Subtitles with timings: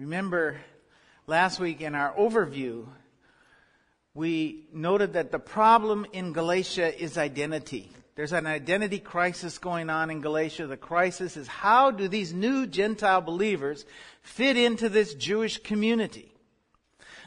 [0.00, 0.56] Remember
[1.26, 2.86] last week in our overview,
[4.14, 7.92] we noted that the problem in Galatia is identity.
[8.14, 10.66] There's an identity crisis going on in Galatia.
[10.66, 13.84] The crisis is how do these new Gentile believers
[14.22, 16.32] fit into this Jewish community?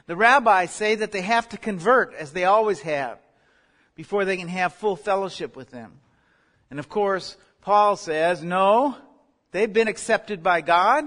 [0.07, 3.19] The rabbis say that they have to convert, as they always have,
[3.93, 5.99] before they can have full fellowship with them.
[6.71, 8.97] And of course, Paul says, no,
[9.51, 11.05] they've been accepted by God.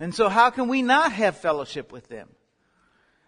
[0.00, 2.28] And so how can we not have fellowship with them?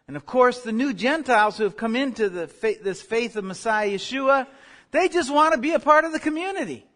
[0.08, 3.44] And of course, the new Gentiles who have come into the faith, this faith of
[3.44, 4.46] Messiah Yeshua,
[4.92, 6.86] they just want to be a part of the community.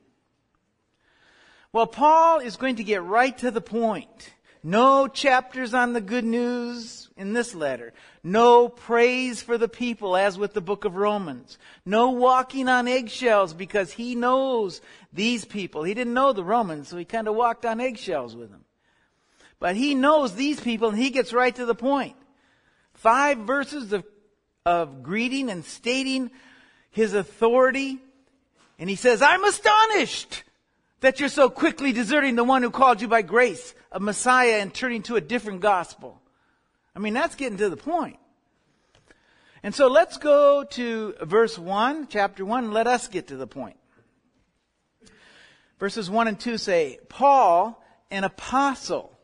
[1.73, 4.33] Well, Paul is going to get right to the point.
[4.63, 7.93] No chapters on the good news in this letter.
[8.23, 11.59] No praise for the people as with the book of Romans.
[11.87, 15.83] No walking on eggshells because he knows these people.
[15.83, 18.65] He didn't know the Romans, so he kind of walked on eggshells with them.
[19.61, 22.17] But he knows these people and he gets right to the point.
[22.95, 24.05] Five verses of,
[24.67, 26.31] of greeting and stating
[26.91, 27.99] his authority.
[28.79, 30.43] And he says, I'm astonished
[31.01, 34.73] that you're so quickly deserting the one who called you by grace, a Messiah, and
[34.73, 36.21] turning to a different gospel.
[36.97, 38.19] I mean, that's getting to the point.
[39.63, 43.77] And so let's go to verse 1, chapter 1, let us get to the point.
[45.79, 49.17] Verses 1 and 2 say, Paul, an apostle,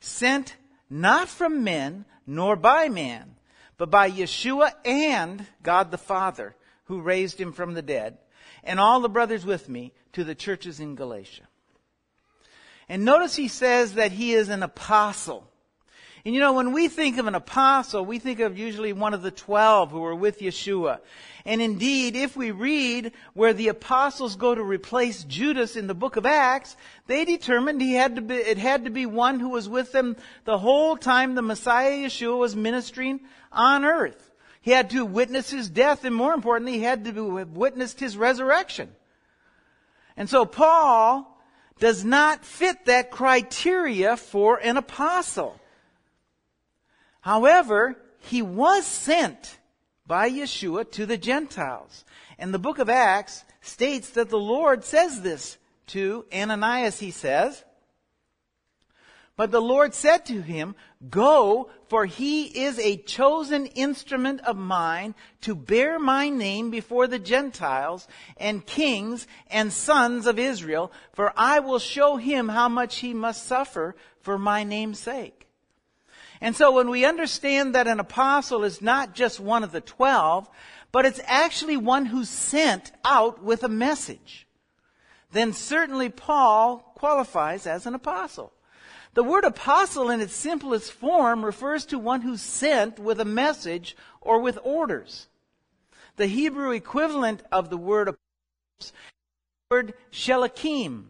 [0.00, 0.56] sent
[0.88, 3.36] not from men nor by man,
[3.78, 8.18] but by Yeshua and God the Father, who raised him from the dead,
[8.64, 11.42] and all the brothers with me to the churches in Galatia.
[12.88, 15.48] And notice he says that he is an apostle.
[16.26, 19.22] And you know, when we think of an apostle, we think of usually one of
[19.22, 20.98] the twelve who were with Yeshua.
[21.44, 26.16] And indeed, if we read where the apostles go to replace Judas in the book
[26.16, 29.68] of Acts, they determined he had to be, it had to be one who was
[29.68, 33.20] with them the whole time the Messiah Yeshua was ministering
[33.52, 34.32] on earth.
[34.62, 38.16] He had to witness his death, and more importantly, he had to have witnessed his
[38.16, 38.88] resurrection.
[40.16, 41.38] And so Paul
[41.78, 45.60] does not fit that criteria for an apostle.
[47.26, 49.58] However, he was sent
[50.06, 52.04] by Yeshua to the Gentiles.
[52.38, 57.64] And the book of Acts states that the Lord says this to Ananias, he says.
[59.34, 60.76] But the Lord said to him,
[61.10, 67.18] Go, for he is a chosen instrument of mine to bear my name before the
[67.18, 73.12] Gentiles and kings and sons of Israel, for I will show him how much he
[73.12, 75.45] must suffer for my name's sake.
[76.40, 80.48] And so when we understand that an apostle is not just one of the twelve,
[80.92, 84.46] but it's actually one who's sent out with a message,
[85.32, 88.52] then certainly Paul qualifies as an apostle.
[89.14, 93.96] The word apostle in its simplest form refers to one who's sent with a message
[94.20, 95.26] or with orders.
[96.16, 98.20] The Hebrew equivalent of the word apostle
[98.80, 98.92] is
[99.70, 101.04] the word shelakim,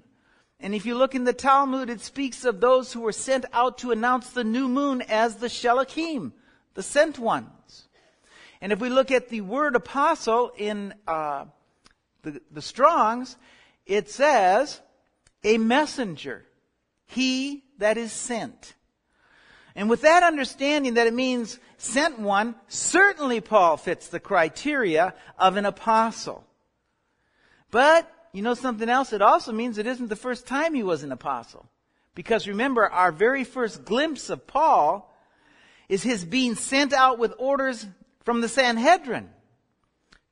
[0.59, 3.79] and if you look in the Talmud, it speaks of those who were sent out
[3.79, 6.33] to announce the new moon as the Shelakim,
[6.75, 7.89] the sent ones.
[8.61, 11.45] And if we look at the word apostle in uh,
[12.23, 13.37] the, the Strongs,
[13.85, 14.81] it says,
[15.45, 16.45] a messenger,
[17.07, 18.75] he that is sent.
[19.75, 25.59] And with that understanding that it means sent one, certainly Paul fits the criteria of
[25.59, 26.45] an apostle.
[27.71, 29.15] But you know something else?
[29.15, 31.65] It also means it isn't the first time he was an apostle.
[32.15, 35.11] Because remember, our very first glimpse of Paul
[35.89, 37.87] is his being sent out with orders
[38.25, 39.31] from the Sanhedrin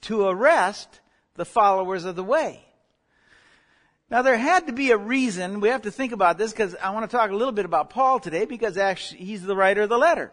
[0.03, 1.01] to arrest
[1.37, 2.61] the followers of the way.
[4.11, 6.91] Now there had to be a reason, we have to think about this because I
[6.91, 9.89] want to talk a little bit about Paul today because actually he's the writer of
[9.89, 10.31] the letter.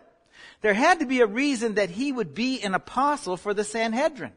[0.59, 4.33] There had to be a reason that he would be an apostle for the Sanhedrin.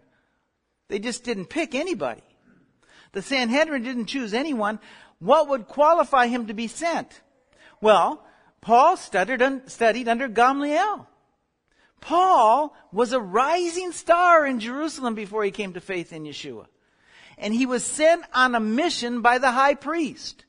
[0.86, 2.22] They just didn't pick anybody.
[3.14, 4.80] The Sanhedrin didn't choose anyone.
[5.20, 7.22] What would qualify him to be sent?
[7.80, 8.22] Well,
[8.60, 11.08] Paul studied, studied under Gamaliel.
[12.00, 16.66] Paul was a rising star in Jerusalem before he came to faith in Yeshua.
[17.38, 20.44] And he was sent on a mission by the high priest.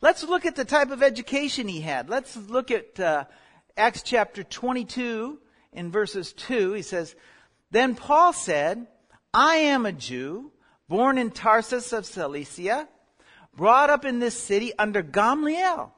[0.00, 2.08] Let's look at the type of education he had.
[2.10, 3.24] Let's look at uh,
[3.76, 5.38] Acts chapter 22
[5.72, 6.74] in verses 2.
[6.74, 7.16] He says,
[7.70, 8.86] Then Paul said,
[9.32, 10.52] I am a Jew
[10.88, 12.88] born in Tarsus of Cilicia,
[13.56, 15.92] brought up in this city under Gamaliel.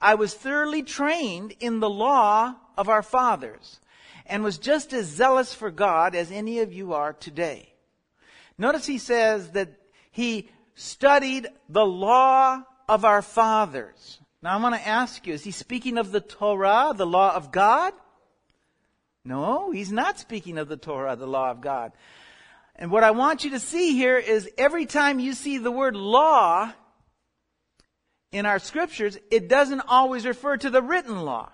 [0.00, 3.80] I was thoroughly trained in the law of our fathers
[4.26, 7.72] and was just as zealous for God as any of you are today.
[8.58, 9.70] Notice he says that
[10.10, 14.18] he studied the law of our fathers.
[14.42, 17.50] Now I want to ask you, is he speaking of the Torah, the law of
[17.50, 17.92] God?
[19.24, 21.92] No, he's not speaking of the Torah, the law of God.
[22.78, 25.96] And what I want you to see here is every time you see the word
[25.96, 26.70] law
[28.32, 31.50] in our scriptures, it doesn't always refer to the written law.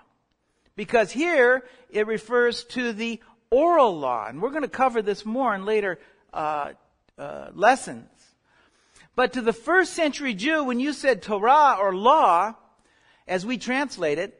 [0.74, 3.20] Because here it refers to the
[3.50, 4.26] oral law.
[4.26, 6.00] And we're going to cover this more in later
[6.32, 6.72] uh,
[7.16, 8.08] uh, lessons.
[9.14, 12.54] But to the first century Jew, when you said Torah or law,
[13.28, 14.38] as we translate it,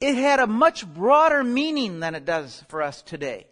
[0.00, 3.46] it had a much broader meaning than it does for us today.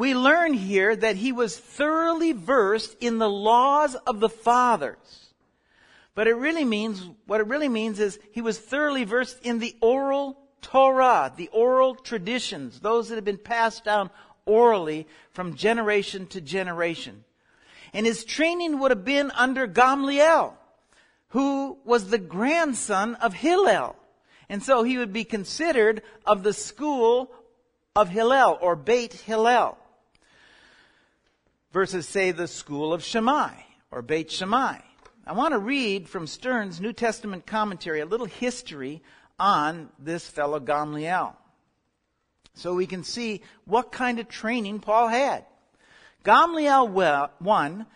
[0.00, 5.26] We learn here that he was thoroughly versed in the laws of the fathers.
[6.14, 9.76] But it really means, what it really means is he was thoroughly versed in the
[9.82, 14.08] oral Torah, the oral traditions, those that have been passed down
[14.46, 17.22] orally from generation to generation.
[17.92, 20.54] And his training would have been under Gamliel,
[21.28, 23.96] who was the grandson of Hillel.
[24.48, 27.30] And so he would be considered of the school
[27.94, 29.76] of Hillel or Beit Hillel
[31.72, 33.52] versus say the school of Shammai
[33.90, 34.78] or Beit Shammai.
[35.26, 39.02] I want to read from Stern's New Testament commentary a little history
[39.38, 41.34] on this fellow Gamliel.
[42.54, 45.44] So we can see what kind of training Paul had.
[46.24, 47.86] Gamliel I,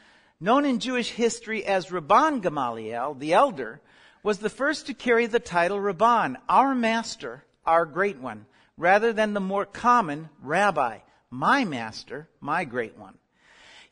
[0.41, 3.81] known in Jewish history as Rabban Gamaliel, the elder,
[4.23, 8.47] was the first to carry the title Rabban, our master, our great one,
[8.79, 10.99] rather than the more common Rabbi,
[11.31, 13.19] my master, my great one.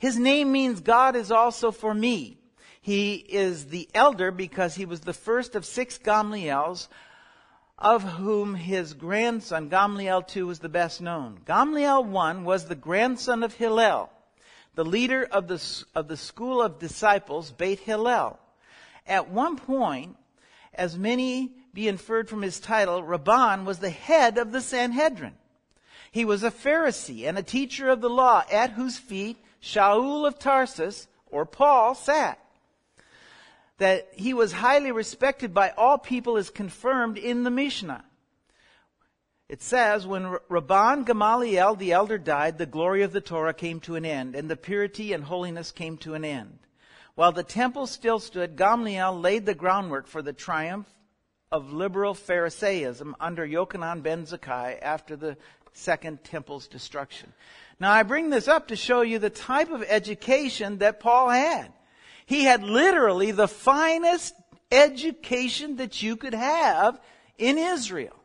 [0.03, 2.37] His name means God is also for me.
[2.81, 6.89] He is the elder because he was the first of six Gamliels,
[7.79, 11.39] of whom his grandson, Gamliel II, was the best known.
[11.47, 14.11] Gamliel I was the grandson of Hillel,
[14.75, 15.63] the leader of the,
[15.95, 18.41] of the school of disciples, Beit Hillel.
[19.07, 20.17] At one point,
[20.75, 25.35] as many be inferred from his title, Rabban was the head of the Sanhedrin.
[26.11, 30.39] He was a Pharisee and a teacher of the law at whose feet Shaul of
[30.39, 32.39] Tarsus, or Paul, sat.
[33.79, 38.05] That he was highly respected by all people is confirmed in the Mishnah.
[39.49, 43.97] It says, when Rabban Gamaliel the elder died, the glory of the Torah came to
[43.97, 46.59] an end, and the purity and holiness came to an end.
[47.15, 50.89] While the temple still stood, Gamaliel laid the groundwork for the triumph
[51.51, 55.37] of liberal Pharisaism under Yochanan ben Zakkai after the
[55.75, 57.33] second temple's destruction.
[57.81, 61.73] Now I bring this up to show you the type of education that Paul had.
[62.27, 64.35] He had literally the finest
[64.71, 67.01] education that you could have
[67.39, 68.17] in Israel.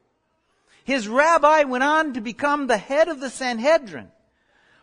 [0.84, 4.10] His rabbi went on to become the head of the Sanhedrin.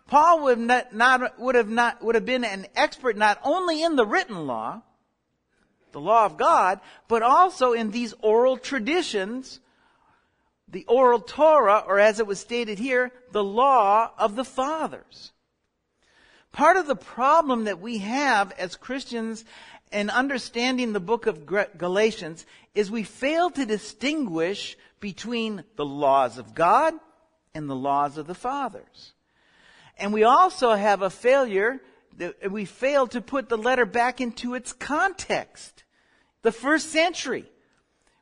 [0.07, 3.97] Paul would, not, not, would, have not, would have been an expert not only in
[3.97, 4.83] the written law,
[5.93, 9.61] the law of God, but also in these oral traditions,
[10.75, 15.31] the oral Torah, or as it was stated here, the law of the fathers.
[16.51, 19.45] Part of the problem that we have as Christians
[19.93, 22.45] in understanding the book of Galatians
[22.75, 26.95] is we fail to distinguish between the laws of God
[27.55, 29.13] and the laws of the fathers.
[29.97, 31.81] And we also have a failure
[32.17, 35.85] that we fail to put the letter back into its context.
[36.43, 37.45] The first century.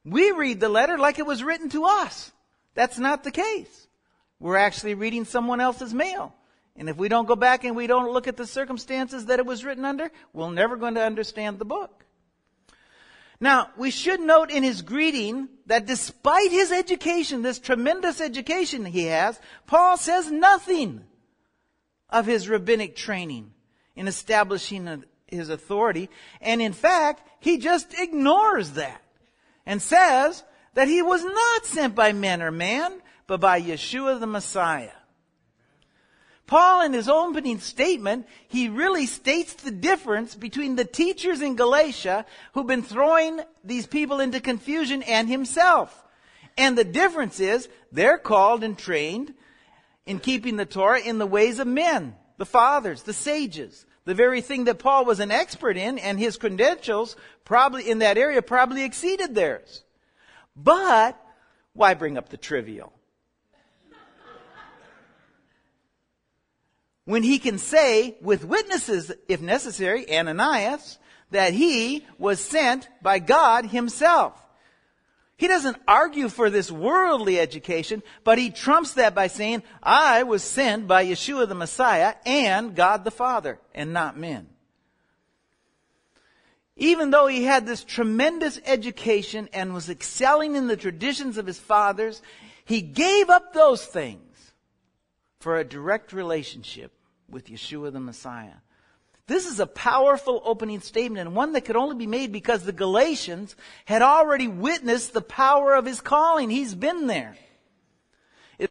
[0.05, 2.32] We read the letter like it was written to us.
[2.75, 3.89] That's not the case.
[4.39, 6.35] We're actually reading someone else's mail.
[6.75, 9.47] And if we don't go back and we don't look at the circumstances that it
[9.47, 12.05] was written under, we're never going to understand the book.
[13.41, 19.07] Now, we should note in his greeting that despite his education, this tremendous education he
[19.07, 21.05] has, Paul says nothing
[22.09, 23.53] of his rabbinic training
[23.97, 26.09] in establishing his authority.
[26.41, 29.03] And in fact, he just ignores that
[29.67, 34.27] and says that he was not sent by men or man, but by Yeshua the
[34.27, 34.91] Messiah.
[36.47, 42.27] Paul, in his opening statement, he really states the difference between the teachers in Galatia
[42.53, 46.05] who've been throwing these people into confusion and himself.
[46.59, 49.33] And the difference is they're called and trained
[50.05, 53.87] in keeping the Torah in the ways of men, the fathers, the sages.
[54.05, 58.19] The very thing that Paul was an expert in and his credentials probably in that
[58.19, 59.85] area probably exceeded theirs.
[60.57, 61.21] But
[61.73, 62.93] why bring up the trivial?
[67.05, 70.99] when he can say with witnesses, if necessary, Ananias,
[71.31, 74.39] that he was sent by God himself.
[75.37, 80.45] He doesn't argue for this worldly education, but he trumps that by saying, I was
[80.45, 84.52] sent by Yeshua the Messiah and God the Father, and not men.
[86.77, 91.59] Even though he had this tremendous education and was excelling in the traditions of his
[91.59, 92.23] fathers,
[92.65, 94.53] he gave up those things
[95.41, 96.93] for a direct relationship
[97.29, 98.55] with Yeshua the Messiah.
[99.27, 102.73] This is a powerful opening statement and one that could only be made because the
[102.73, 106.51] Galatians had already witnessed the power of his calling.
[106.51, 107.37] He's been there.
[108.59, 108.71] It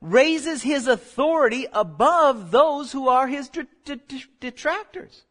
[0.00, 3.50] raises his authority above those who are his
[4.40, 5.22] detractors.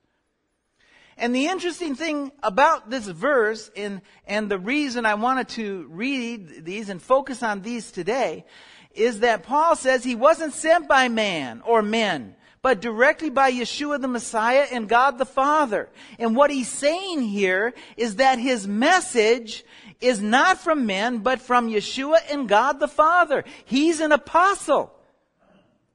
[1.17, 6.65] And the interesting thing about this verse and, and the reason I wanted to read
[6.65, 8.45] these and focus on these today
[8.93, 14.01] is that Paul says he wasn't sent by man or men, but directly by Yeshua
[14.01, 15.89] the Messiah and God the Father.
[16.19, 19.63] And what he's saying here is that his message
[19.99, 23.43] is not from men, but from Yeshua and God the Father.
[23.65, 24.93] He's an apostle.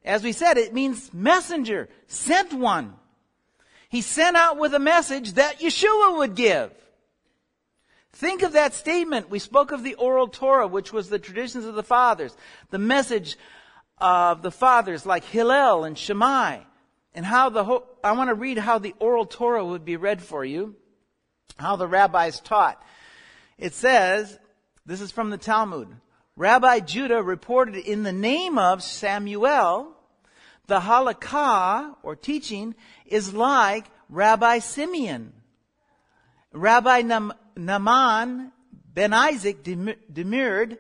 [0.04, 2.94] As we said, it means messenger, sent one.
[3.88, 6.73] He sent out with a message that Yeshua would give.
[8.12, 9.31] Think of that statement.
[9.31, 12.35] We spoke of the oral Torah, which was the traditions of the fathers,
[12.71, 13.37] the message
[13.99, 16.61] of the fathers like Hillel and Shammai,
[17.14, 20.23] and how the whole, I want to read how the oral Torah would be read
[20.23, 20.76] for you,
[21.59, 22.83] how the rabbis taught.
[23.59, 24.38] It says,
[24.85, 25.88] this is from the Talmud.
[26.37, 29.93] Rabbi Judah reported in the name of Samuel,
[30.66, 32.75] the halakha, or teaching,
[33.09, 35.33] is like Rabbi Simeon.
[36.53, 37.03] Rabbi
[37.57, 38.53] Naaman
[38.95, 40.79] ben Isaac demurred,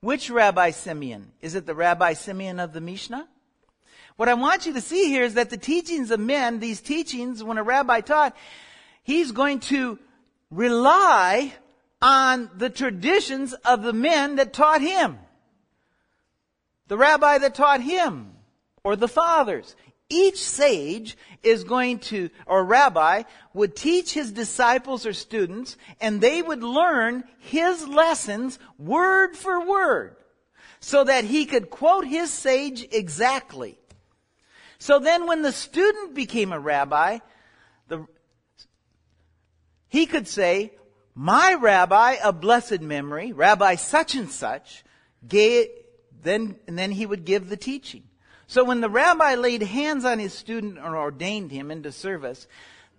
[0.00, 1.32] which Rabbi Simeon?
[1.40, 3.28] Is it the Rabbi Simeon of the Mishnah?
[4.16, 7.42] What I want you to see here is that the teachings of men, these teachings,
[7.42, 8.36] when a rabbi taught,
[9.02, 9.98] he's going to
[10.50, 11.52] rely
[12.00, 15.18] on the traditions of the men that taught him.
[16.86, 18.36] The rabbi that taught him,
[18.84, 19.74] or the fathers
[20.08, 26.42] each sage is going to, or rabbi, would teach his disciples or students, and they
[26.42, 30.16] would learn his lessons word for word,
[30.80, 33.78] so that he could quote his sage exactly.
[34.78, 37.18] So then when the student became a rabbi,
[37.88, 38.06] the,
[39.88, 40.72] he could say,
[41.14, 44.84] my rabbi of blessed memory, rabbi such and such,
[45.26, 45.68] gave,
[46.22, 48.02] then, and then he would give the teaching.
[48.46, 52.46] So when the rabbi laid hands on his student or ordained him into service,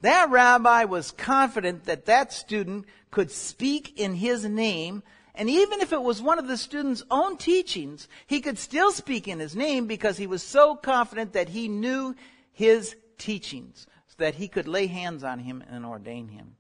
[0.02, 5.94] that rabbi was confident that that student could speak in his name, and even if
[5.94, 9.88] it was one of the student's own teachings, he could still speak in his name
[9.88, 12.16] because he was so confident that he knew
[12.52, 16.56] his teachings, so that he could lay hands on him and ordain him.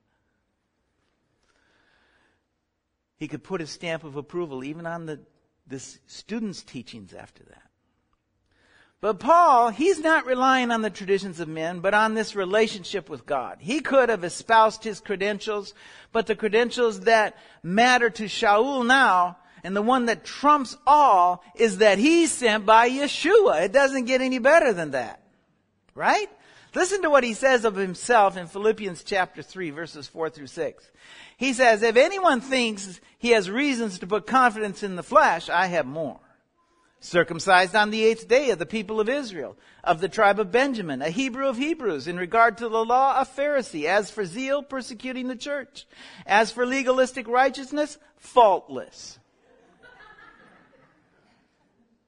[3.17, 5.19] He could put his stamp of approval even on the,
[5.65, 7.64] this student's teachings after that.
[9.01, 13.25] But Paul, he's not relying on the traditions of men, but on this relationship with
[13.25, 13.57] God.
[13.59, 15.73] He could have espoused his credentials,
[16.11, 21.79] but the credentials that matter to Shaul now, and the one that trumps all, is
[21.79, 23.65] that he's sent by Yeshua.
[23.65, 25.21] It doesn't get any better than that.
[25.93, 26.29] Right?
[26.73, 30.91] Listen to what he says of himself in Philippians chapter 3 verses 4 through 6.
[31.37, 35.67] He says, if anyone thinks he has reasons to put confidence in the flesh, I
[35.67, 36.19] have more
[36.99, 41.01] circumcised on the eighth day of the people of Israel, of the tribe of Benjamin,
[41.01, 45.27] a Hebrew of Hebrews, in regard to the law, a Pharisee, as for zeal, persecuting
[45.27, 45.85] the church,
[46.25, 49.19] as for legalistic righteousness, faultless.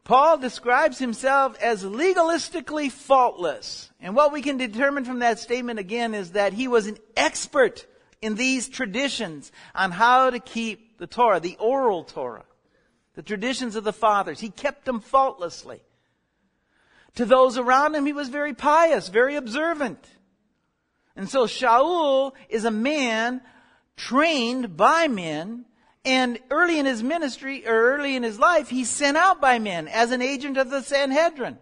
[0.03, 3.91] Paul describes himself as legalistically faultless.
[3.99, 7.85] And what we can determine from that statement again is that he was an expert
[8.21, 12.45] in these traditions on how to keep the Torah, the oral Torah
[13.17, 14.39] the traditions of the fathers.
[14.39, 15.81] He kept them faultlessly.
[17.15, 20.07] To those around him, he was very pious, very observant.
[21.15, 23.41] And so Shaul is a man
[23.95, 25.65] trained by men,
[26.05, 29.87] and early in his ministry, or early in his life, he's sent out by men
[29.87, 31.57] as an agent of the Sanhedrin.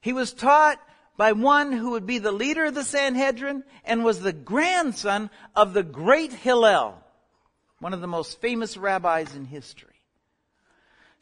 [0.00, 0.78] He was taught
[1.16, 5.74] by one who would be the leader of the Sanhedrin and was the grandson of
[5.74, 7.02] the great Hillel,
[7.80, 9.93] one of the most famous rabbis in history.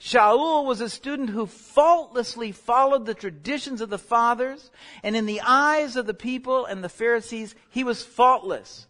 [0.03, 4.73] Shaul was a student who faultlessly followed the traditions of the fathers,
[5.05, 8.89] and in the eyes of the people and the Pharisees, he was faultless.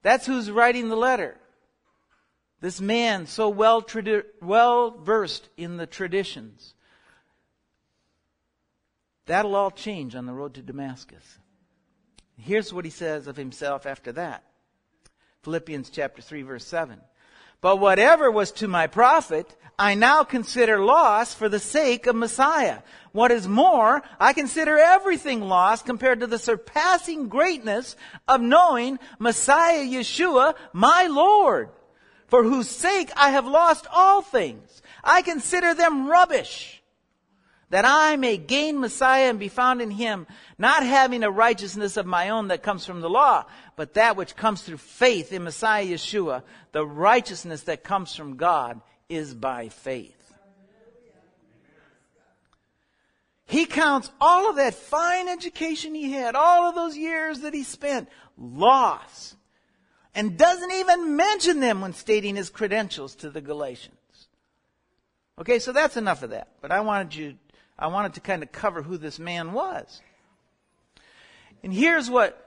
[0.00, 1.36] That's who's writing the letter.
[2.62, 6.72] This man, so well, tradi- well versed in the traditions.
[9.26, 11.38] That'll all change on the road to Damascus.
[12.38, 14.44] Here's what he says of himself after that.
[15.42, 17.02] Philippians chapter 3 verse 7.
[17.60, 22.78] But whatever was to my profit, I now consider loss for the sake of Messiah.
[23.12, 27.96] What is more, I consider everything lost compared to the surpassing greatness
[28.26, 31.68] of knowing Messiah Yeshua, my Lord,
[32.28, 34.82] for whose sake I have lost all things.
[35.04, 36.75] I consider them rubbish,
[37.70, 42.06] that I may gain Messiah and be found in him, not having a righteousness of
[42.06, 43.44] my own that comes from the law,
[43.74, 46.42] but that which comes through faith in Messiah Yeshua,
[46.72, 50.12] the righteousness that comes from God is by faith.
[53.46, 57.62] He counts all of that fine education he had, all of those years that he
[57.62, 59.36] spent, loss,
[60.14, 63.94] and doesn't even mention them when stating his credentials to the Galatians.
[65.38, 66.48] Okay, so that's enough of that.
[66.60, 67.34] But I wanted you,
[67.78, 70.00] I wanted to kind of cover who this man was.
[71.62, 72.42] And here's what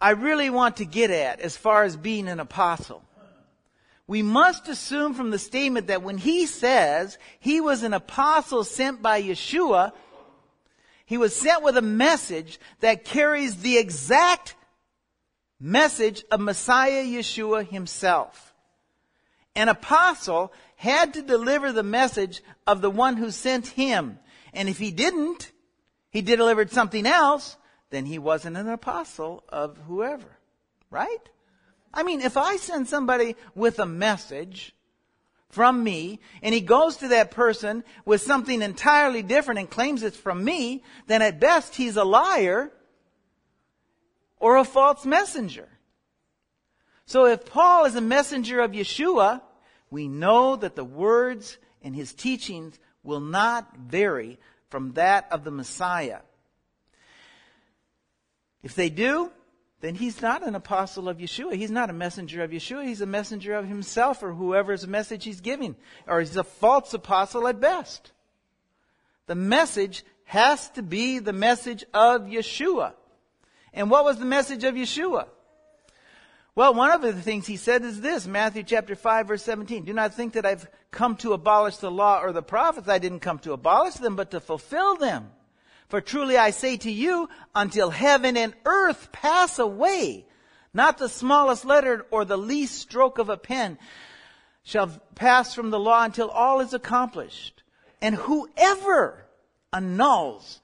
[0.00, 3.02] I really want to get at as far as being an apostle
[4.12, 9.00] we must assume from the statement that when he says he was an apostle sent
[9.00, 9.92] by Yeshua,
[11.06, 14.54] he was sent with a message that carries the exact
[15.60, 18.52] message of Messiah Yeshua himself.
[19.54, 24.18] An apostle had to deliver the message of the one who sent him.
[24.52, 25.50] And if he didn't,
[26.10, 27.56] he delivered something else,
[27.90, 30.38] then he wasn't an apostle of whoever.
[30.90, 31.28] Right?
[31.94, 34.74] I mean, if I send somebody with a message
[35.48, 40.16] from me and he goes to that person with something entirely different and claims it's
[40.16, 42.72] from me, then at best he's a liar
[44.38, 45.68] or a false messenger.
[47.04, 49.42] So if Paul is a messenger of Yeshua,
[49.90, 55.50] we know that the words and his teachings will not vary from that of the
[55.50, 56.20] Messiah.
[58.62, 59.30] If they do,
[59.80, 61.54] then he's not an apostle of Yeshua.
[61.54, 62.86] He's not a messenger of Yeshua.
[62.86, 65.74] He's a messenger of himself or whoever's message he's giving.
[66.06, 68.12] Or he's a false apostle at best.
[69.26, 72.94] The message has to be the message of Yeshua.
[73.72, 75.26] And what was the message of Yeshua?
[76.54, 79.84] Well, one of the things he said is this, Matthew chapter 5 verse 17.
[79.84, 82.88] Do not think that I've come to abolish the law or the prophets.
[82.88, 85.30] I didn't come to abolish them, but to fulfill them.
[85.88, 90.26] For truly I say to you, until heaven and earth pass away,
[90.74, 93.78] not the smallest letter or the least stroke of a pen
[94.62, 97.62] shall pass from the law until all is accomplished.
[98.00, 99.24] And whoever
[99.72, 100.61] annuls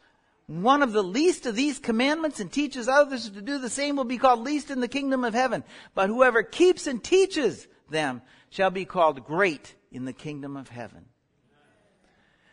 [0.49, 4.05] one of the least of these commandments and teaches others to do the same will
[4.05, 5.63] be called least in the kingdom of heaven.
[5.95, 11.05] But whoever keeps and teaches them shall be called great in the kingdom of heaven.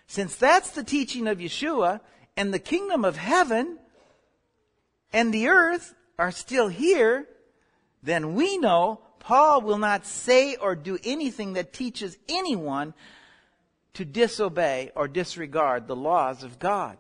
[0.08, 2.01] Since that's the teaching of Yeshua,
[2.36, 3.79] and the kingdom of heaven
[5.13, 7.25] and the earth are still here,
[8.03, 12.93] then we know Paul will not say or do anything that teaches anyone
[13.93, 16.97] to disobey or disregard the laws of God.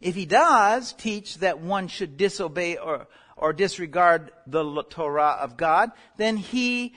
[0.00, 5.90] If he does teach that one should disobey or, or disregard the Torah of God,
[6.16, 6.94] then he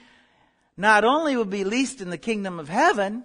[0.76, 3.24] not only will be least in the kingdom of heaven,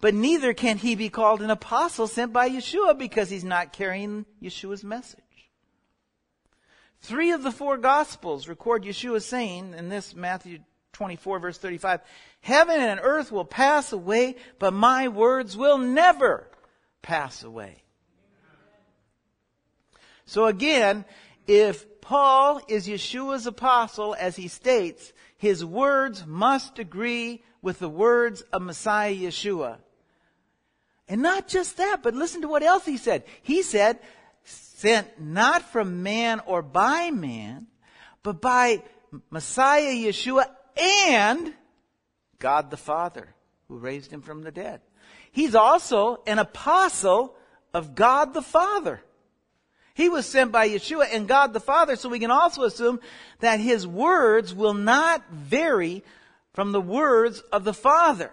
[0.00, 4.26] but neither can he be called an apostle sent by Yeshua because he's not carrying
[4.42, 5.22] Yeshua's message.
[7.00, 10.58] Three of the four gospels record Yeshua saying in this Matthew
[10.92, 12.00] 24 verse 35,
[12.40, 16.48] heaven and earth will pass away, but my words will never
[17.02, 17.82] pass away.
[20.26, 21.04] So again,
[21.46, 28.42] if Paul is Yeshua's apostle as he states, his words must agree with the words
[28.52, 29.78] of Messiah Yeshua.
[31.08, 33.24] And not just that, but listen to what else he said.
[33.42, 34.00] He said,
[34.44, 37.66] sent not from man or by man,
[38.22, 38.82] but by
[39.30, 41.54] Messiah Yeshua and
[42.38, 43.34] God the Father
[43.68, 44.80] who raised him from the dead.
[45.32, 47.34] He's also an apostle
[47.72, 49.00] of God the Father.
[49.96, 53.00] He was sent by Yeshua and God the Father, so we can also assume
[53.40, 56.04] that his words will not vary
[56.52, 58.30] from the words of the Father.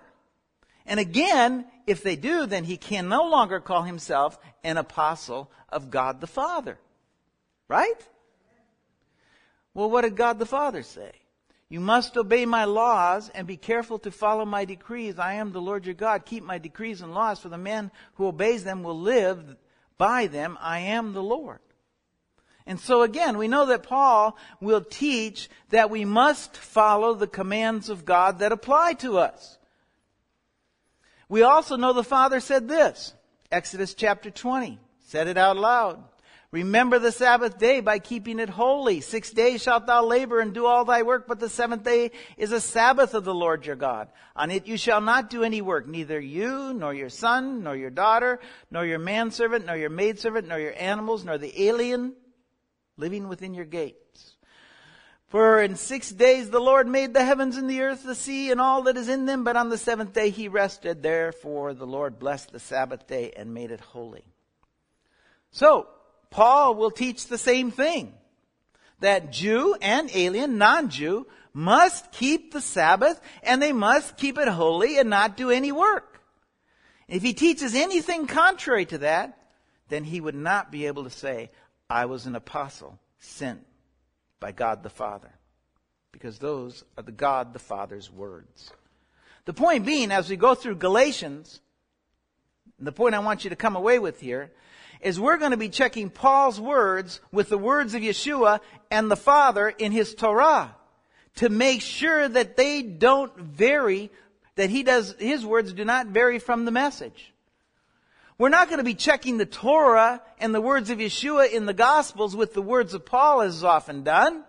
[0.86, 5.90] And again, if they do, then he can no longer call himself an apostle of
[5.90, 6.78] God the Father.
[7.70, 8.10] Right?
[9.74, 11.14] Well, what did God the Father say?
[11.70, 15.18] You must obey my laws and be careful to follow my decrees.
[15.18, 16.26] I am the Lord your God.
[16.26, 19.56] Keep my decrees and laws, for the man who obeys them will live
[19.98, 20.58] by them.
[20.62, 21.60] I am the Lord.
[22.66, 27.90] And so again, we know that Paul will teach that we must follow the commands
[27.90, 29.58] of God that apply to us.
[31.28, 33.14] We also know the Father said this,
[33.52, 36.04] Exodus chapter 20, said it out loud.
[36.54, 39.02] Remember the Sabbath day by keeping it holy.
[39.02, 42.52] Six days shalt thou labor and do all thy work, but the seventh day is
[42.52, 44.10] a Sabbath of the Lord your God.
[44.36, 47.90] On it you shall not do any work, neither you, nor your son, nor your
[47.90, 48.40] daughter,
[48.70, 52.14] nor your manservant, nor your maidservant, nor your animals, nor the alien
[52.98, 54.36] living within your gates.
[55.30, 58.62] For in six days the Lord made the heavens and the earth, the sea, and
[58.62, 61.02] all that is in them, but on the seventh day he rested.
[61.02, 64.26] Therefore the Lord blessed the Sabbath day and made it holy.
[65.50, 65.88] So,
[66.34, 68.12] Paul will teach the same thing.
[69.02, 74.98] That Jew and alien, non-Jew, must keep the Sabbath and they must keep it holy
[74.98, 76.20] and not do any work.
[77.08, 79.38] If he teaches anything contrary to that,
[79.90, 81.52] then he would not be able to say,
[81.88, 83.64] I was an apostle sent
[84.40, 85.32] by God the Father.
[86.12, 88.72] Because those are the God the Father's words.
[89.46, 91.60] The point being, as we go through Galatians,
[92.80, 94.52] the point I want you to come away with here
[95.04, 99.16] is we're going to be checking Paul's words with the words of Yeshua and the
[99.16, 100.76] Father in his Torah
[101.36, 104.12] to make sure that they don't vary,
[104.56, 107.34] that he does, his words do not vary from the message.
[108.38, 111.74] We're not going to be checking the Torah and the words of Yeshua in the
[111.74, 114.44] Gospels with the words of Paul as is often done.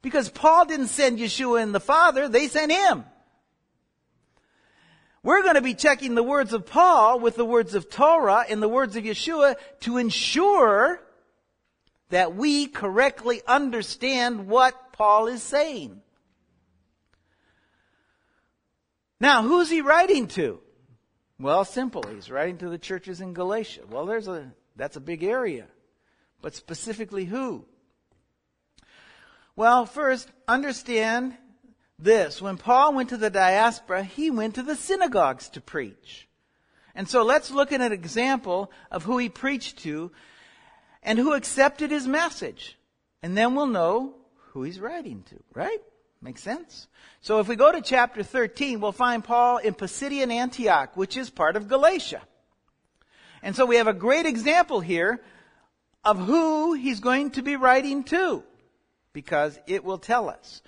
[0.00, 3.04] Because Paul didn't send Yeshua and the Father, they sent him.
[5.24, 8.60] We're going to be checking the words of Paul with the words of Torah and
[8.60, 11.00] the words of Yeshua to ensure
[12.10, 16.00] that we correctly understand what Paul is saying.
[19.20, 20.60] Now, who's he writing to?
[21.38, 22.02] Well, simple.
[22.02, 23.82] He's writing to the churches in Galatia.
[23.88, 25.66] Well, there's a, that's a big area.
[26.40, 27.64] But specifically who?
[29.54, 31.36] Well, first, understand
[31.98, 32.42] this.
[32.42, 36.28] When Paul went to the diaspora, he went to the synagogues to preach.
[36.94, 40.10] And so let's look at an example of who he preached to
[41.02, 42.76] and who accepted his message.
[43.22, 44.14] And then we'll know
[44.50, 45.80] who he's writing to, right?
[46.20, 46.86] Makes sense?
[47.20, 51.30] So if we go to chapter 13, we'll find Paul in Pisidian Antioch, which is
[51.30, 52.22] part of Galatia.
[53.42, 55.20] And so we have a great example here
[56.04, 58.44] of who he's going to be writing to,
[59.12, 60.62] because it will tell us.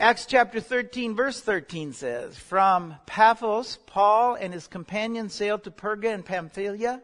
[0.00, 6.14] Acts chapter 13 verse 13 says, From Paphos, Paul and his companions sailed to Perga
[6.14, 7.02] and Pamphylia,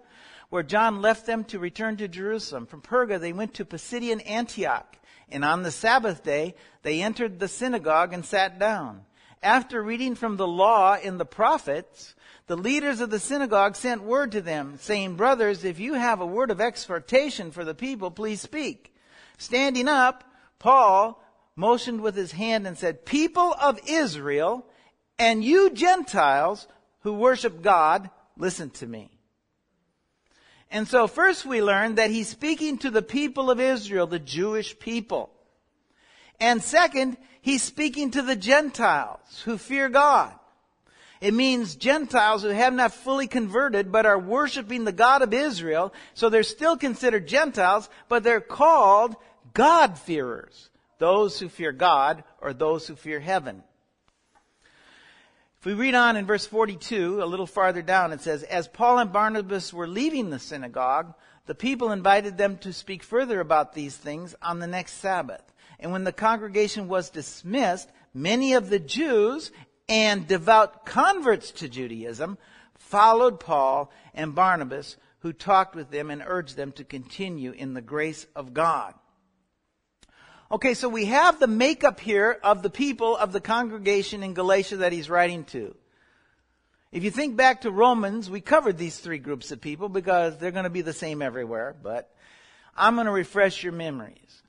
[0.49, 2.67] where John left them to return to Jerusalem.
[2.67, 4.97] From Perga they went to Pisidian Antioch,
[5.29, 9.01] and on the Sabbath day they entered the synagogue and sat down.
[9.43, 12.15] After reading from the law and the prophets,
[12.47, 16.27] the leaders of the synagogue sent word to them, saying, Brothers, if you have a
[16.27, 18.95] word of exhortation for the people, please speak.
[19.37, 20.23] Standing up,
[20.61, 21.21] Paul
[21.57, 24.67] motioned with his hand and said, People of Israel,
[25.19, 26.67] and you Gentiles
[27.01, 29.11] who worship God, listen to me.
[30.71, 34.77] And so first we learn that he's speaking to the people of Israel, the Jewish
[34.79, 35.31] people.
[36.41, 40.33] And second, he's speaking to the Gentiles who fear God.
[41.21, 45.95] It means Gentiles who have not fully converted but are worshiping the God of Israel.
[46.15, 49.15] So they're still considered Gentiles, but they're called
[49.53, 50.71] God-fearers
[51.05, 53.63] those who fear God or those who fear heaven.
[55.61, 58.99] If we read on in verse 42, a little farther down, it says, As Paul
[59.01, 61.13] and Barnabas were leaving the synagogue,
[61.45, 65.43] the people invited them to speak further about these things on the next Sabbath.
[65.79, 69.53] And when the congregation was dismissed, many of the Jews
[69.91, 72.39] and devout converts to Judaism
[72.79, 77.83] followed Paul and Barnabas, who talked with them and urged them to continue in the
[77.83, 78.95] grace of God.
[80.53, 84.79] Okay, so we have the makeup here of the people of the congregation in Galatia
[84.79, 85.75] that he's writing to.
[86.93, 90.53] If you think back to Romans, we covered these three groups of people because they're
[90.53, 92.15] going to be the same everywhere, but
[92.77, 94.43] I'm going to refresh your memories.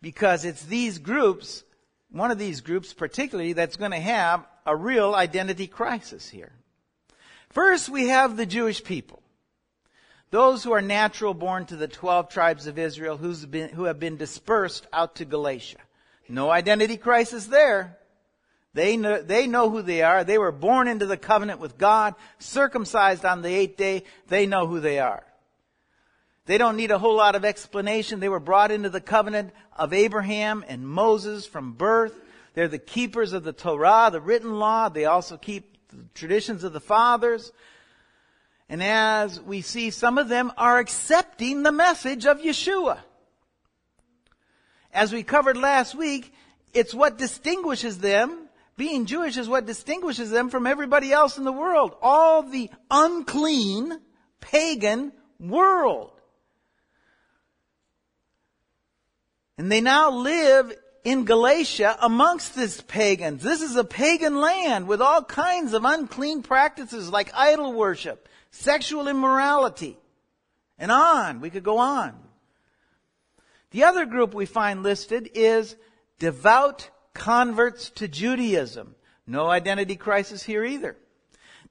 [0.00, 1.62] Because it's these groups,
[2.10, 6.52] one of these groups particularly, that's going to have a real identity crisis here.
[7.50, 9.22] First, we have the Jewish people.
[10.34, 14.16] Those who are natural born to the 12 tribes of Israel been, who have been
[14.16, 15.78] dispersed out to Galatia.
[16.28, 17.98] No identity crisis there.
[18.72, 20.24] They know, they know who they are.
[20.24, 24.02] They were born into the covenant with God, circumcised on the eighth day.
[24.26, 25.22] They know who they are.
[26.46, 28.18] They don't need a whole lot of explanation.
[28.18, 32.20] They were brought into the covenant of Abraham and Moses from birth.
[32.54, 34.88] They're the keepers of the Torah, the written law.
[34.88, 37.52] They also keep the traditions of the fathers.
[38.74, 42.98] And as we see, some of them are accepting the message of Yeshua.
[44.92, 46.34] As we covered last week,
[46.72, 48.48] it's what distinguishes them.
[48.76, 51.94] Being Jewish is what distinguishes them from everybody else in the world.
[52.02, 54.00] All the unclean,
[54.40, 56.10] pagan world.
[59.56, 60.72] And they now live
[61.04, 63.40] in Galatia amongst these pagans.
[63.40, 69.08] This is a pagan land with all kinds of unclean practices like idol worship, sexual
[69.08, 69.98] immorality,
[70.78, 71.40] and on.
[71.40, 72.14] We could go on.
[73.72, 75.76] The other group we find listed is
[76.18, 78.94] devout converts to Judaism.
[79.26, 80.96] No identity crisis here either.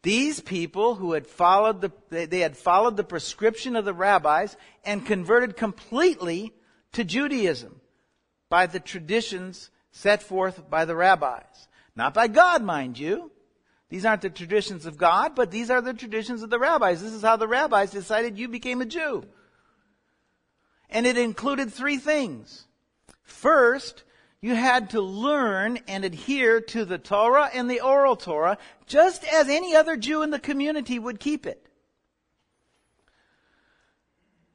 [0.02, 5.06] These people who had followed the, they had followed the prescription of the rabbis and
[5.06, 6.52] converted completely
[6.92, 7.80] to Judaism
[8.50, 11.68] by the traditions set forth by the rabbis.
[11.96, 13.32] Not by God, mind you.
[13.94, 17.04] These aren't the traditions of God, but these are the traditions of the rabbis.
[17.04, 19.24] This is how the rabbis decided you became a Jew.
[20.90, 22.66] And it included three things.
[23.22, 24.04] First,
[24.42, 29.48] you had to learn and adhere to the Torah and the oral Torah just as
[29.48, 31.64] any other Jew in the community would keep it.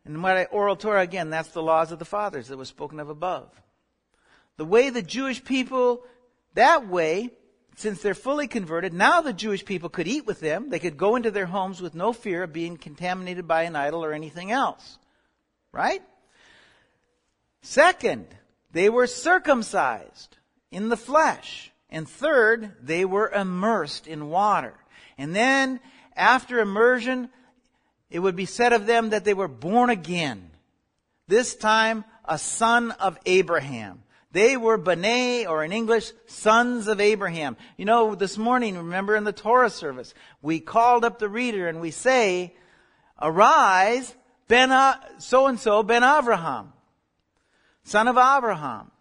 [0.04, 3.08] And I, oral Torah, again, that's the laws of the fathers that was spoken of
[3.08, 3.52] above.
[4.56, 6.02] The way the Jewish people,
[6.54, 7.37] that way,
[7.78, 10.68] since they're fully converted, now the Jewish people could eat with them.
[10.68, 14.04] They could go into their homes with no fear of being contaminated by an idol
[14.04, 14.98] or anything else.
[15.70, 16.02] Right?
[17.62, 18.26] Second,
[18.72, 20.38] they were circumcised
[20.72, 21.70] in the flesh.
[21.88, 24.74] And third, they were immersed in water.
[25.16, 25.78] And then,
[26.16, 27.30] after immersion,
[28.10, 30.50] it would be said of them that they were born again.
[31.28, 34.02] This time, a son of Abraham.
[34.38, 37.56] They were B'nai, or in English, sons of Abraham.
[37.76, 41.80] You know, this morning, remember in the Torah service, we called up the reader and
[41.80, 42.54] we say,
[43.20, 44.14] Arise,
[44.46, 44.70] Ben,
[45.18, 46.68] so and so, Ben Avraham
[47.82, 48.92] son of Abraham.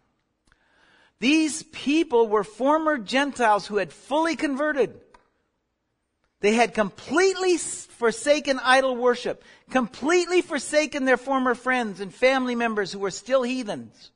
[1.19, 4.99] These people were former Gentiles who had fully converted.
[6.39, 12.97] They had completely forsaken idol worship, completely forsaken their former friends and family members who
[12.97, 14.09] were still heathens.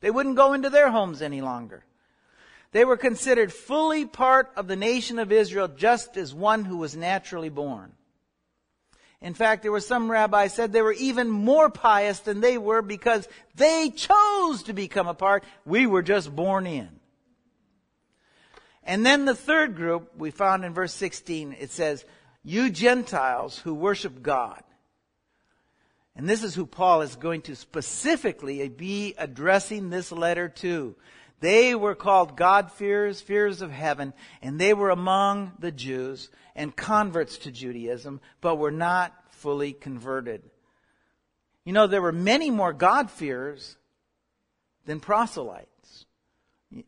[0.00, 1.84] They wouldn't go into their homes any longer.
[2.72, 6.96] They were considered fully part of the nation of Israel just as one who was
[6.96, 7.92] naturally born.
[9.20, 12.82] In fact, there were some rabbis said they were even more pious than they were
[12.82, 15.42] because they chose to become a part.
[15.64, 16.88] We were just born in.
[18.84, 22.04] And then the third group we found in verse 16, it says,
[22.44, 24.62] you Gentiles who worship God.
[26.18, 30.96] And this is who Paul is going to specifically be addressing this letter to.
[31.38, 37.38] They were called God-fearers, fears of heaven, and they were among the Jews and converts
[37.38, 40.42] to Judaism, but were not fully converted.
[41.64, 43.76] You know, there were many more God-fearers
[44.86, 46.06] than proselytes.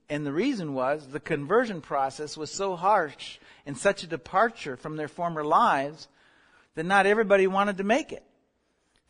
[0.08, 4.96] And the reason was the conversion process was so harsh and such a departure from
[4.96, 6.08] their former lives
[6.74, 8.24] that not everybody wanted to make it.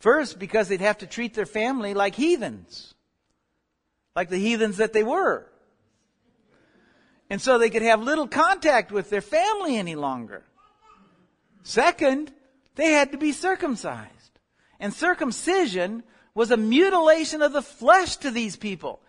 [0.01, 2.91] First, because they'd have to treat their family like heathens
[4.15, 5.47] like the heathens that they were.
[7.29, 10.43] And so they could have little contact with their family any longer.
[11.63, 12.31] Second,
[12.75, 14.09] they had to be circumcised.
[14.79, 18.99] And circumcision was a mutilation of the flesh to these people.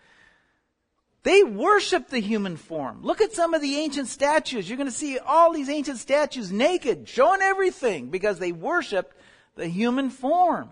[1.23, 3.01] They worshiped the human form.
[3.01, 4.69] Look at some of the ancient statues.
[4.69, 9.15] You're going to see all these ancient statues naked, showing everything, because they worshiped
[9.55, 10.69] the human form.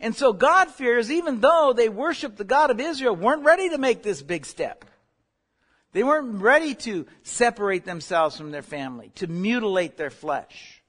[0.00, 4.02] And so God-fearers, even though they worshiped the God of Israel, weren't ready to make
[4.02, 4.84] this big step.
[5.92, 10.82] They weren't ready to separate themselves from their family, to mutilate their flesh.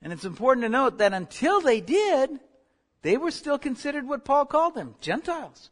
[0.00, 2.38] And it's important to note that until they did,
[3.02, 5.70] they were still considered what Paul called them, Gentiles.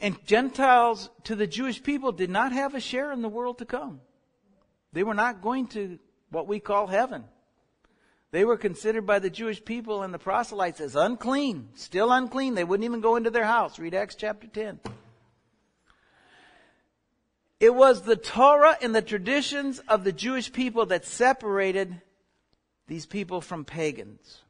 [0.00, 3.66] And Gentiles to the Jewish people did not have a share in the world to
[3.66, 4.00] come.
[4.94, 5.98] They were not going to
[6.30, 7.24] what we call heaven.
[8.32, 12.54] They were considered by the Jewish people and the proselytes as unclean, still unclean.
[12.54, 13.78] They wouldn't even go into their house.
[13.78, 14.78] Read Acts chapter 10.
[17.58, 22.00] It was the Torah and the traditions of the Jewish people that separated
[22.86, 24.42] these people from pagans.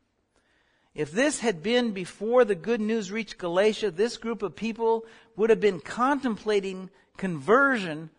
[0.94, 5.50] If this had been before the good news reached Galatia, this group of people would
[5.50, 8.10] have been contemplating conversion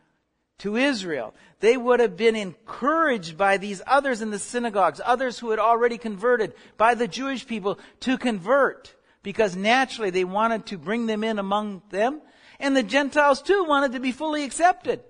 [0.61, 1.33] to Israel.
[1.59, 5.97] They would have been encouraged by these others in the synagogues, others who had already
[5.97, 11.39] converted, by the Jewish people to convert, because naturally they wanted to bring them in
[11.39, 12.21] among them,
[12.59, 15.01] and the Gentiles too wanted to be fully accepted.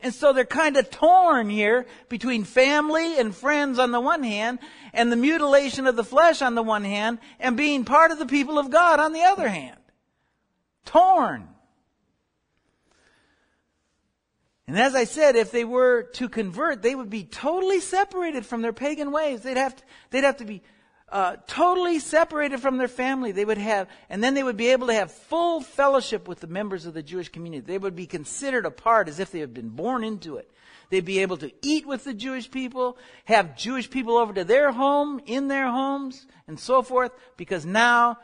[0.00, 4.58] And so they're kind of torn here between family and friends on the one hand,
[4.92, 8.26] and the mutilation of the flesh on the one hand, and being part of the
[8.26, 9.78] people of God on the other hand.
[10.84, 11.48] Torn.
[14.66, 18.62] And as I said, if they were to convert, they would be totally separated from
[18.62, 19.42] their pagan ways.
[19.42, 20.62] They'd have to, they'd have to be
[21.10, 23.32] uh, totally separated from their family.
[23.32, 26.46] They would have, and then they would be able to have full fellowship with the
[26.46, 27.60] members of the Jewish community.
[27.60, 30.50] They would be considered a part as if they had been born into it.
[30.88, 34.72] They'd be able to eat with the Jewish people, have Jewish people over to their
[34.72, 38.18] home, in their homes, and so forth, because now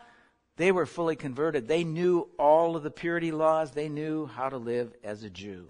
[0.57, 1.69] they were fully converted.
[1.69, 3.73] They knew all of the purity laws.
[3.73, 5.69] They knew how to live as a Jew.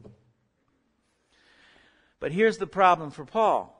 [2.20, 3.76] But here's the problem for Paul.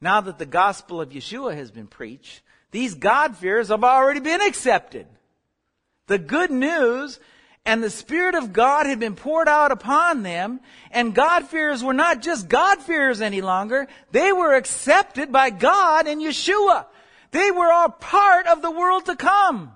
[0.00, 5.06] Now that the gospel of Yeshua has been preached, these God-fearers have already been accepted.
[6.06, 7.20] The good news
[7.64, 12.22] and the Spirit of God had been poured out upon them, and God-fearers were not
[12.22, 16.86] just God-fearers any longer, they were accepted by God and Yeshua.
[17.30, 19.72] They were all part of the world to come.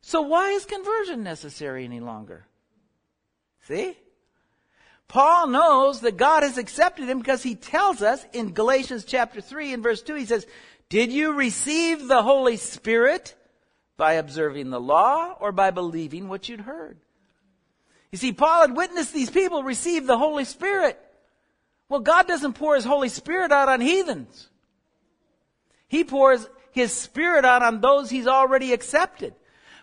[0.00, 2.46] So why is conversion necessary any longer?
[3.68, 3.96] See?
[5.08, 9.72] Paul knows that God has accepted him because he tells us in Galatians chapter 3
[9.72, 10.46] and verse 2, he says,
[10.90, 13.34] Did you receive the Holy Spirit
[13.96, 16.98] by observing the law or by believing what you'd heard?
[18.12, 20.98] You see, Paul had witnessed these people receive the Holy Spirit.
[21.88, 24.48] Well, God doesn't pour his Holy Spirit out on heathens.
[25.88, 29.34] He pours his Spirit out on those he's already accepted.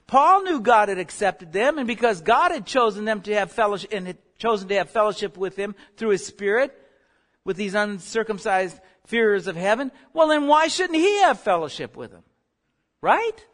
[0.05, 3.91] Paul knew God had accepted them, and because God had chosen them to have fellowship
[3.91, 6.77] and chosen to have fellowship with him through his Spirit,
[7.43, 12.23] with these uncircumcised fearers of heaven, well then why shouldn't he have fellowship with them?
[13.01, 13.45] Right?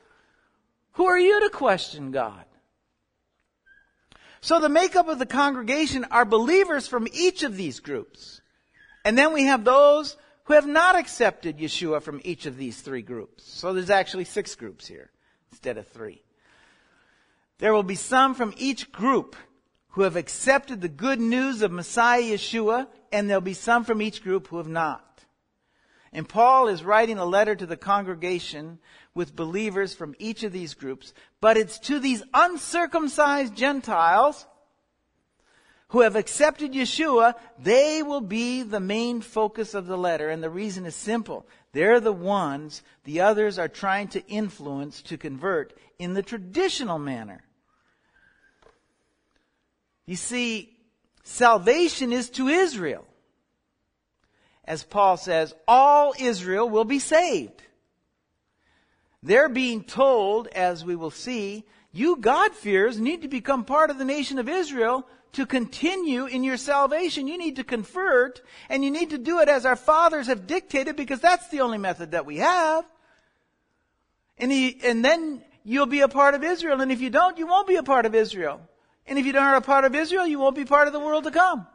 [0.94, 2.46] Who are you to question God?
[4.40, 8.42] So the makeup of the congregation are believers from each of these groups.
[9.06, 13.04] And then we have those who have not accepted Yeshua from each of these three
[13.04, 13.44] groups.
[13.44, 15.12] So there's actually six groups here
[15.52, 16.24] instead of three.
[17.60, 19.36] There will be some from each group
[19.92, 24.24] who have accepted the good news of Messiah Yeshua, and there'll be some from each
[24.24, 25.24] group who have not.
[26.14, 28.80] And Paul is writing a letter to the congregation
[29.14, 34.46] with believers from each of these groups, but it's to these uncircumcised Gentiles
[35.92, 40.30] who have accepted Yeshua, they will be the main focus of the letter.
[40.30, 41.46] And the reason is simple.
[41.74, 47.44] They're the ones the others are trying to influence to convert in the traditional manner.
[50.06, 50.78] You see,
[51.24, 53.06] salvation is to Israel.
[54.66, 57.62] As Paul says, all Israel will be saved.
[59.24, 64.06] They're being told, as we will see, you God-fearers need to become part of the
[64.06, 67.28] nation of Israel to continue in your salvation.
[67.28, 70.96] You need to convert, and you need to do it as our fathers have dictated
[70.96, 72.86] because that's the only method that we have.
[74.38, 77.48] And, he, and then you'll be a part of Israel, and if you don't, you
[77.48, 78.62] won't be a part of Israel.
[79.08, 81.24] And if you aren't a part of Israel, you won't be part of the world
[81.26, 81.68] to come.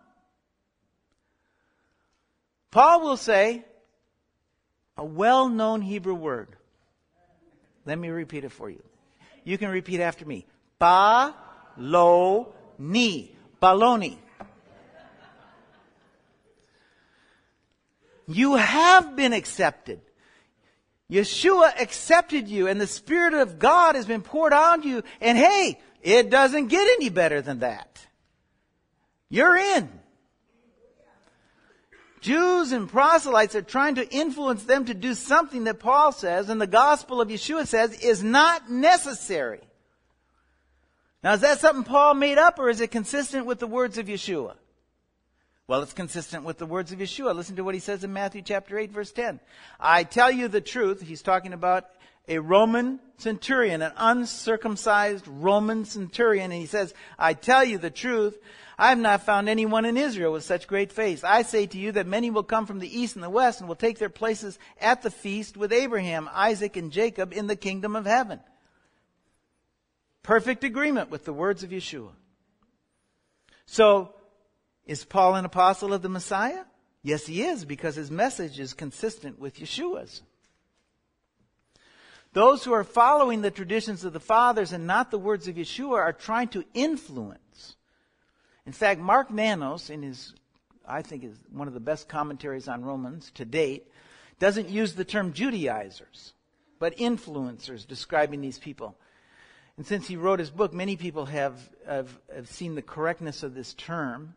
[2.70, 3.64] Paul will say
[4.96, 6.48] a well known Hebrew word.
[7.84, 8.82] Let me repeat it for you.
[9.44, 10.46] You can repeat after me.
[10.78, 11.34] Ba
[11.76, 13.36] lo ni.
[13.62, 14.18] Baloni.
[18.28, 20.00] You have been accepted.
[21.10, 25.04] Yeshua accepted you and the Spirit of God has been poured on you.
[25.20, 28.06] And hey, it doesn't get any better than that.
[29.28, 29.90] You're in.
[32.20, 36.60] Jews and proselytes are trying to influence them to do something that Paul says and
[36.60, 39.62] the gospel of Yeshua says is not necessary.
[41.24, 44.06] Now, is that something Paul made up or is it consistent with the words of
[44.06, 44.54] Yeshua?
[45.66, 47.34] Well, it's consistent with the words of Yeshua.
[47.34, 49.40] Listen to what he says in Matthew chapter 8 verse 10.
[49.80, 51.02] I tell you the truth.
[51.02, 51.86] He's talking about
[52.28, 58.38] a Roman centurion, an uncircumcised Roman centurion, and he says, I tell you the truth,
[58.78, 61.24] I have not found anyone in Israel with such great faith.
[61.24, 63.68] I say to you that many will come from the east and the west and
[63.68, 67.96] will take their places at the feast with Abraham, Isaac, and Jacob in the kingdom
[67.96, 68.40] of heaven.
[70.22, 72.10] Perfect agreement with the words of Yeshua.
[73.64, 74.12] So,
[74.84, 76.64] is Paul an apostle of the Messiah?
[77.02, 80.22] Yes, he is, because his message is consistent with Yeshua's.
[82.37, 85.94] Those who are following the traditions of the fathers and not the words of Yeshua
[85.94, 87.77] are trying to influence.
[88.66, 90.35] In fact, Mark Nanos, in his,
[90.87, 93.90] I think is one of the best commentaries on Romans to date,
[94.38, 96.35] doesn't use the term Judaizers,
[96.78, 98.99] but influencers describing these people.
[99.78, 101.59] And since he wrote his book, many people have,
[101.89, 104.34] have, have seen the correctness of this term,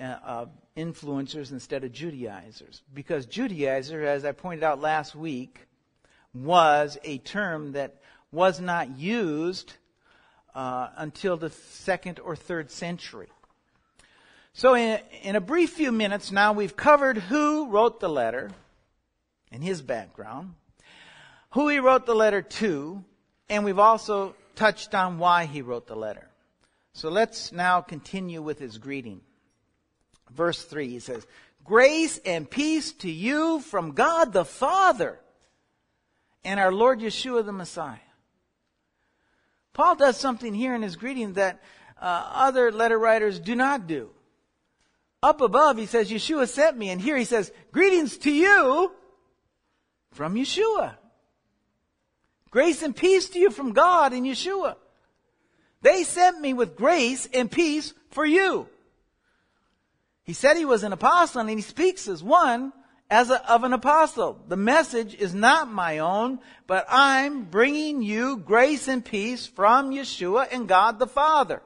[0.00, 0.46] uh,
[0.76, 2.82] influencers instead of Judaizers.
[2.94, 5.66] Because Judaizer, as I pointed out last week,
[6.34, 7.96] was a term that
[8.30, 9.74] was not used
[10.54, 13.28] uh, until the second or third century.
[14.54, 18.50] So, in, in a brief few minutes now, we've covered who wrote the letter,
[19.50, 20.54] and his background,
[21.50, 23.04] who he wrote the letter to,
[23.48, 26.28] and we've also touched on why he wrote the letter.
[26.94, 29.20] So let's now continue with his greeting.
[30.30, 31.26] Verse 3, he says,
[31.64, 35.18] Grace and peace to you from God the Father
[36.44, 37.98] and our Lord Yeshua the Messiah.
[39.72, 41.62] Paul does something here in his greeting that
[42.00, 44.10] uh, other letter writers do not do.
[45.22, 46.90] Up above, he says, Yeshua sent me.
[46.90, 48.92] And here he says, Greetings to you
[50.10, 50.96] from Yeshua.
[52.50, 54.76] Grace and peace to you from God and Yeshua.
[55.80, 58.68] They sent me with grace and peace for you.
[60.24, 62.72] He said he was an apostle and he speaks as one
[63.12, 64.40] as a, of an apostle.
[64.48, 70.48] The message is not my own, but I'm bringing you grace and peace from Yeshua
[70.50, 71.60] and God the Father.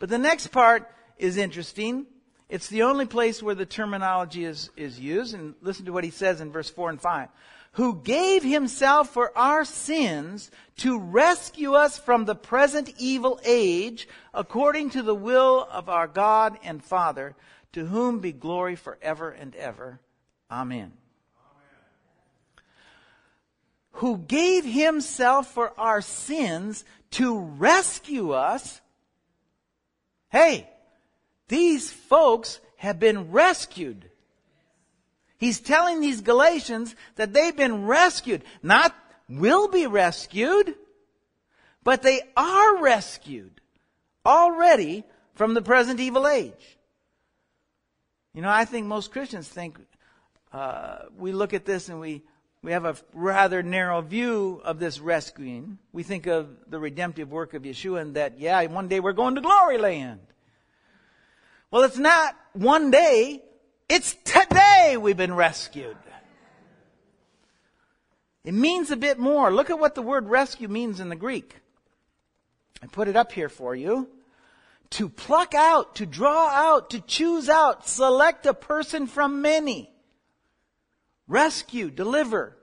[0.00, 2.06] But the next part is interesting.
[2.48, 5.32] It's the only place where the terminology is, is used.
[5.32, 7.28] And listen to what he says in verse 4 and 5
[7.74, 14.90] who gave himself for our sins to rescue us from the present evil age, according
[14.90, 17.34] to the will of our God and Father,
[17.74, 20.00] to whom be glory forever and ever.
[20.50, 20.78] Amen.
[20.78, 20.92] Amen.
[23.92, 28.80] Who gave himself for our sins to rescue us.
[30.30, 30.68] Hey,
[31.48, 34.10] these folks have been rescued.
[35.38, 38.94] He's telling these Galatians that they've been rescued, not
[39.28, 40.74] will be rescued,
[41.82, 43.60] but they are rescued
[44.24, 45.04] already
[45.34, 46.78] from the present evil age.
[48.34, 49.78] You know, I think most Christians think
[50.52, 52.22] uh, we look at this and we
[52.64, 55.78] we have a rather narrow view of this rescuing.
[55.92, 59.34] We think of the redemptive work of Yeshua and that, yeah, one day we're going
[59.34, 60.20] to glory land.
[61.70, 63.42] Well, it's not one day.
[63.86, 65.98] It's today we've been rescued.
[68.44, 69.52] It means a bit more.
[69.52, 71.56] Look at what the word rescue means in the Greek.
[72.82, 74.08] I put it up here for you.
[74.94, 79.90] To pluck out, to draw out, to choose out, select a person from many.
[81.28, 82.56] Rescue, deliver.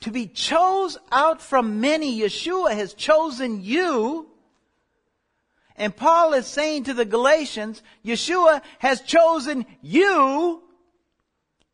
[0.00, 4.28] To be chose out from many, Yeshua has chosen you
[5.76, 10.62] and Paul is saying to the Galatians, Yeshua has chosen you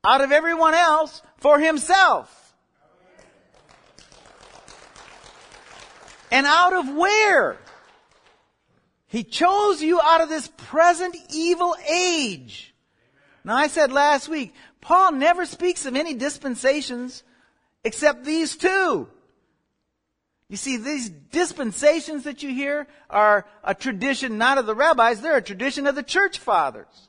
[0.05, 2.39] out of everyone else for himself.
[6.33, 7.59] And out of where?
[9.13, 12.75] He chose you out of this present evil age.
[13.45, 17.23] Now I said last week, Paul never speaks of any dispensations
[17.85, 19.07] except these two.
[20.49, 25.37] You see, these dispensations that you hear are a tradition not of the rabbis, they're
[25.37, 27.09] a tradition of the church fathers.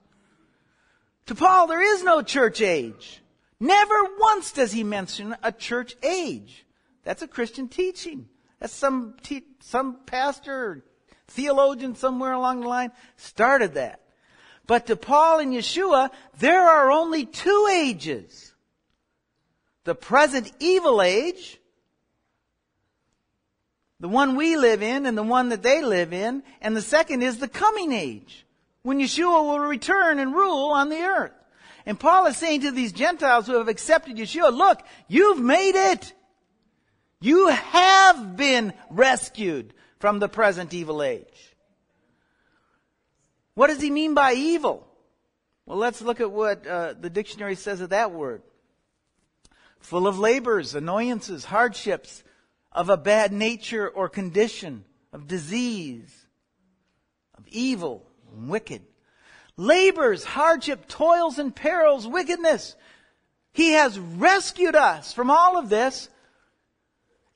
[1.28, 3.22] To Paul, there is no church age.
[3.62, 6.66] Never once does he mention a church age.
[7.06, 8.28] That's a Christian teaching.
[8.60, 10.84] That's some, te- some pastor or
[11.28, 14.02] theologian somewhere along the line started that.
[14.66, 16.10] But to Paul and Yeshua,
[16.40, 18.54] there are only two ages.
[19.84, 21.60] The present evil age,
[24.00, 26.44] the one we live in and the one that they live in.
[26.62, 28.46] And the second is the coming age,
[28.84, 31.34] when Yeshua will return and rule on the earth.
[31.86, 36.14] And Paul is saying to these Gentiles who have accepted Yeshua, look, you've made it.
[37.20, 39.74] You have been rescued
[40.04, 41.56] from the present evil age.
[43.54, 44.86] What does he mean by evil?
[45.66, 48.42] Well, let's look at what uh, the dictionary says of that word.
[49.80, 52.22] Full of labors, annoyances, hardships,
[52.74, 54.84] of a bad nature or condition,
[55.14, 56.14] of disease,
[57.38, 58.82] of evil, and wicked.
[59.56, 62.76] Labors, hardship, toils, and perils, wickedness.
[63.54, 66.10] He has rescued us from all of this.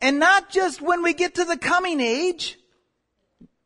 [0.01, 2.57] And not just when we get to the coming age,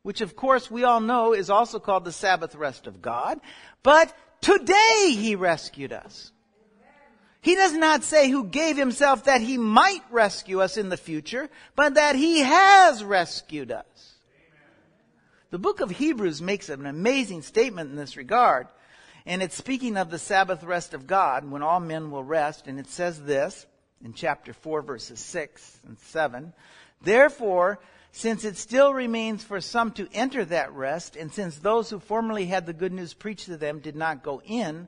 [0.02, 3.40] which of course we all know is also called the Sabbath rest of God,
[3.82, 6.32] but today He rescued us.
[7.42, 11.50] He does not say who gave himself that he might rescue us in the future,
[11.74, 14.14] but that he has rescued us.
[15.50, 18.68] The book of Hebrews makes an amazing statement in this regard.
[19.26, 22.68] And it's speaking of the Sabbath rest of God when all men will rest.
[22.68, 23.66] And it says this
[24.04, 26.52] in chapter 4 verses 6 and 7.
[27.02, 27.80] Therefore,
[28.12, 32.46] since it still remains for some to enter that rest, and since those who formerly
[32.46, 34.86] had the good news preached to them did not go in,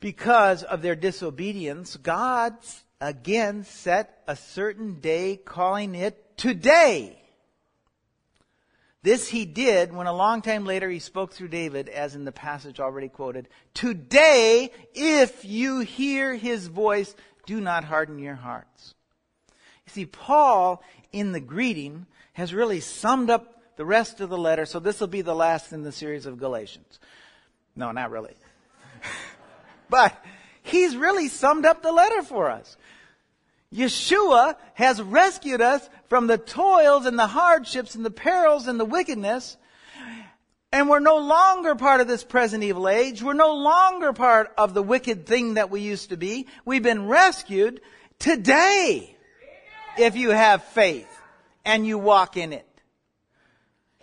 [0.00, 2.54] because of their disobedience, God
[3.00, 7.16] again set a certain day, calling it today.
[9.02, 12.32] This he did when a long time later he spoke through David, as in the
[12.32, 13.48] passage already quoted.
[13.72, 17.14] Today, if you hear his voice,
[17.50, 18.94] do not harden your hearts.
[19.84, 24.64] You see, Paul, in the greeting, has really summed up the rest of the letter,
[24.66, 27.00] so this will be the last in the series of Galatians.
[27.74, 28.36] No, not really.
[29.90, 30.16] but
[30.62, 32.76] he's really summed up the letter for us.
[33.74, 38.84] Yeshua has rescued us from the toils and the hardships and the perils and the
[38.84, 39.56] wickedness.
[40.72, 43.22] And we're no longer part of this present evil age.
[43.22, 46.46] We're no longer part of the wicked thing that we used to be.
[46.64, 47.80] We've been rescued
[48.18, 49.16] today
[49.98, 51.08] if you have faith
[51.64, 52.66] and you walk in it.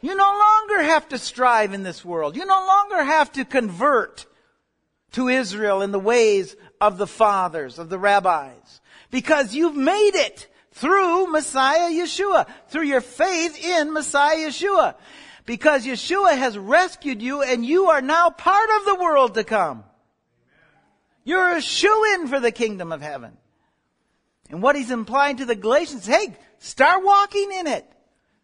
[0.01, 2.35] You no longer have to strive in this world.
[2.35, 4.25] You no longer have to convert
[5.13, 10.47] to Israel in the ways of the fathers, of the rabbis because you've made it
[10.71, 14.95] through Messiah Yeshua, through your faith in Messiah Yeshua.
[15.47, 19.85] Because Yeshua has rescued you and you are now part of the world to come.
[21.23, 23.37] You're a shoe in for the kingdom of heaven.
[24.49, 27.85] And what he's implying to the Galatians, hey, start walking in it.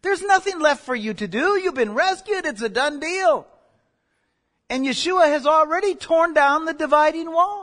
[0.02, 1.60] There's nothing left for you to do.
[1.60, 2.46] You've been rescued.
[2.46, 3.48] It's a done deal.
[4.70, 7.63] And Yeshua has already torn down the dividing wall.